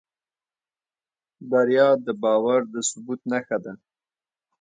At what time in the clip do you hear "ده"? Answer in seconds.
3.63-3.73